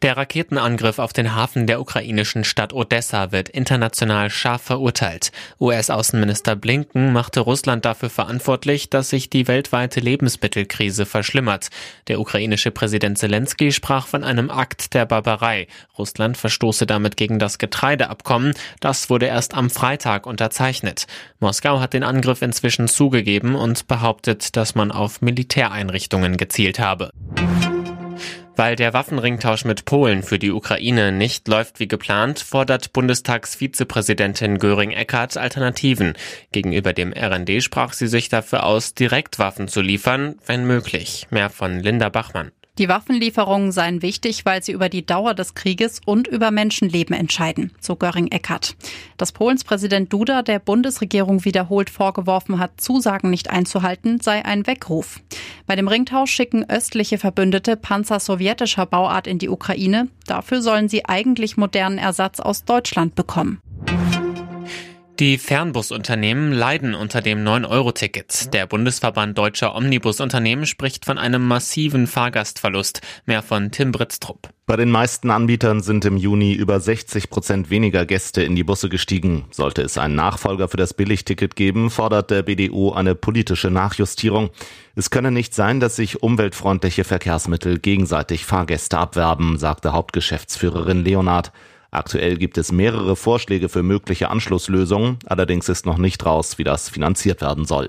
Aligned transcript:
Der 0.00 0.16
Raketenangriff 0.16 1.00
auf 1.00 1.12
den 1.12 1.34
Hafen 1.34 1.66
der 1.66 1.80
ukrainischen 1.80 2.44
Stadt 2.44 2.72
Odessa 2.72 3.32
wird 3.32 3.48
international 3.48 4.30
scharf 4.30 4.62
verurteilt. 4.62 5.32
US-Außenminister 5.58 6.54
Blinken 6.54 7.12
machte 7.12 7.40
Russland 7.40 7.84
dafür 7.84 8.08
verantwortlich, 8.08 8.90
dass 8.90 9.10
sich 9.10 9.28
die 9.28 9.48
weltweite 9.48 9.98
Lebensmittelkrise 9.98 11.04
verschlimmert. 11.04 11.70
Der 12.06 12.20
ukrainische 12.20 12.70
Präsident 12.70 13.18
Zelensky 13.18 13.72
sprach 13.72 14.06
von 14.06 14.22
einem 14.22 14.50
Akt 14.50 14.94
der 14.94 15.04
Barbarei. 15.04 15.66
Russland 15.98 16.36
verstoße 16.36 16.86
damit 16.86 17.16
gegen 17.16 17.40
das 17.40 17.58
Getreideabkommen. 17.58 18.54
Das 18.78 19.10
wurde 19.10 19.26
erst 19.26 19.54
am 19.54 19.68
Freitag 19.68 20.26
unterzeichnet. 20.26 21.08
Moskau 21.40 21.80
hat 21.80 21.92
den 21.92 22.04
Angriff 22.04 22.42
inzwischen 22.42 22.86
zugegeben 22.86 23.56
und 23.56 23.88
behauptet, 23.88 24.54
dass 24.56 24.76
man 24.76 24.92
auf 24.92 25.22
Militäreinrichtungen 25.22 26.36
gezielt 26.36 26.78
habe. 26.78 27.10
Weil 28.58 28.74
der 28.74 28.92
Waffenringtausch 28.92 29.64
mit 29.64 29.84
Polen 29.84 30.24
für 30.24 30.40
die 30.40 30.50
Ukraine 30.50 31.12
nicht 31.12 31.46
läuft 31.46 31.78
wie 31.78 31.86
geplant, 31.86 32.40
fordert 32.40 32.92
Bundestagsvizepräsidentin 32.92 34.58
Göring-Eckardt 34.58 35.36
Alternativen. 35.36 36.14
Gegenüber 36.50 36.92
dem 36.92 37.12
RND 37.12 37.62
sprach 37.62 37.92
sie 37.92 38.08
sich 38.08 38.30
dafür 38.30 38.66
aus, 38.66 38.94
direkt 38.94 39.38
Waffen 39.38 39.68
zu 39.68 39.80
liefern, 39.80 40.34
wenn 40.44 40.66
möglich. 40.66 41.28
Mehr 41.30 41.50
von 41.50 41.78
Linda 41.78 42.08
Bachmann. 42.08 42.50
Die 42.78 42.88
Waffenlieferungen 42.88 43.72
seien 43.72 44.02
wichtig, 44.02 44.44
weil 44.46 44.62
sie 44.62 44.70
über 44.70 44.88
die 44.88 45.04
Dauer 45.04 45.34
des 45.34 45.54
Krieges 45.54 46.00
und 46.06 46.28
über 46.28 46.52
Menschenleben 46.52 47.16
entscheiden, 47.16 47.72
so 47.80 47.96
Göring-Eckardt. 47.96 48.76
Dass 49.16 49.32
Polens 49.32 49.64
Präsident 49.64 50.12
Duda 50.12 50.42
der 50.42 50.60
Bundesregierung 50.60 51.44
wiederholt 51.44 51.90
vorgeworfen 51.90 52.60
hat, 52.60 52.80
Zusagen 52.80 53.30
nicht 53.30 53.50
einzuhalten, 53.50 54.20
sei 54.20 54.44
ein 54.44 54.68
Weckruf. 54.68 55.20
Bei 55.66 55.74
dem 55.74 55.88
Ringtausch 55.88 56.30
schicken 56.30 56.70
östliche 56.70 57.18
Verbündete 57.18 57.76
Panzer 57.76 58.20
sowjetischer 58.20 58.86
Bauart 58.86 59.26
in 59.26 59.40
die 59.40 59.48
Ukraine. 59.48 60.06
Dafür 60.26 60.62
sollen 60.62 60.88
sie 60.88 61.04
eigentlich 61.04 61.56
modernen 61.56 61.98
Ersatz 61.98 62.38
aus 62.38 62.64
Deutschland 62.64 63.16
bekommen. 63.16 63.60
Die 65.20 65.36
Fernbusunternehmen 65.36 66.52
leiden 66.52 66.94
unter 66.94 67.20
dem 67.20 67.42
9-Euro-Ticket. 67.42 68.54
Der 68.54 68.68
Bundesverband 68.68 69.36
deutscher 69.36 69.74
Omnibusunternehmen 69.74 70.64
spricht 70.64 71.04
von 71.04 71.18
einem 71.18 71.44
massiven 71.44 72.06
Fahrgastverlust. 72.06 73.00
Mehr 73.26 73.42
von 73.42 73.72
Tim 73.72 73.90
Britztrup. 73.90 74.50
Bei 74.66 74.76
den 74.76 74.92
meisten 74.92 75.32
Anbietern 75.32 75.80
sind 75.80 76.04
im 76.04 76.18
Juni 76.18 76.52
über 76.52 76.78
60 76.78 77.30
Prozent 77.30 77.68
weniger 77.68 78.06
Gäste 78.06 78.44
in 78.44 78.54
die 78.54 78.62
Busse 78.62 78.88
gestiegen. 78.88 79.46
Sollte 79.50 79.82
es 79.82 79.98
einen 79.98 80.14
Nachfolger 80.14 80.68
für 80.68 80.76
das 80.76 80.94
Billigticket 80.94 81.56
geben, 81.56 81.90
fordert 81.90 82.30
der 82.30 82.44
BDU 82.44 82.92
eine 82.92 83.16
politische 83.16 83.72
Nachjustierung. 83.72 84.50
Es 84.94 85.10
könne 85.10 85.32
nicht 85.32 85.52
sein, 85.52 85.80
dass 85.80 85.96
sich 85.96 86.22
umweltfreundliche 86.22 87.02
Verkehrsmittel 87.02 87.80
gegenseitig 87.80 88.44
Fahrgäste 88.44 88.98
abwerben, 88.98 89.58
sagte 89.58 89.92
Hauptgeschäftsführerin 89.92 91.02
Leonard. 91.02 91.50
Aktuell 91.90 92.36
gibt 92.36 92.58
es 92.58 92.70
mehrere 92.70 93.16
Vorschläge 93.16 93.68
für 93.68 93.82
mögliche 93.82 94.28
Anschlusslösungen, 94.28 95.18
allerdings 95.26 95.68
ist 95.68 95.86
noch 95.86 95.98
nicht 95.98 96.24
raus, 96.26 96.58
wie 96.58 96.64
das 96.64 96.90
finanziert 96.90 97.40
werden 97.40 97.64
soll. 97.64 97.88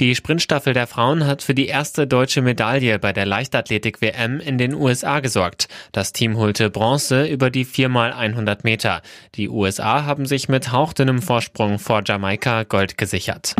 Die 0.00 0.14
Sprintstaffel 0.14 0.72
der 0.72 0.86
Frauen 0.86 1.26
hat 1.26 1.42
für 1.42 1.54
die 1.54 1.66
erste 1.66 2.06
deutsche 2.06 2.40
Medaille 2.40 2.98
bei 2.98 3.12
der 3.12 3.26
Leichtathletik-WM 3.26 4.40
in 4.40 4.56
den 4.56 4.74
USA 4.74 5.20
gesorgt. 5.20 5.68
Das 5.92 6.12
Team 6.12 6.38
holte 6.38 6.70
Bronze 6.70 7.26
über 7.26 7.50
die 7.50 7.66
4x100 7.66 8.60
Meter. 8.62 9.02
Die 9.34 9.50
USA 9.50 10.06
haben 10.06 10.24
sich 10.24 10.48
mit 10.48 10.72
hauchdünnem 10.72 11.20
Vorsprung 11.20 11.78
vor 11.78 12.00
Jamaika 12.04 12.62
Gold 12.62 12.96
gesichert. 12.96 13.54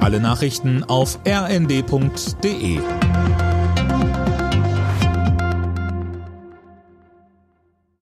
Alle 0.00 0.18
Nachrichten 0.18 0.82
auf 0.82 1.18
rnd.de 1.26 2.80